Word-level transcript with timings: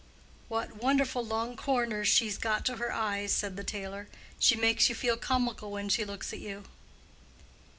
"What 0.47 0.81
wonderful 0.81 1.23
long 1.23 1.55
corners 1.55 2.07
she's 2.07 2.35
got 2.39 2.65
to 2.65 2.77
her 2.77 2.91
eyes!" 2.91 3.31
said 3.31 3.55
the 3.55 3.63
tailor. 3.63 4.07
"She 4.39 4.55
makes 4.55 4.89
you 4.89 4.95
feel 4.95 5.15
comical 5.15 5.69
when 5.69 5.89
she 5.89 6.05
looks 6.05 6.33
at 6.33 6.39
you." 6.39 6.63